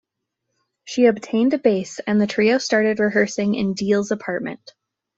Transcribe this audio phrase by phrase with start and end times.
[0.83, 4.73] She obtained a bass, and the trio started rehearsing in Deal's apartment.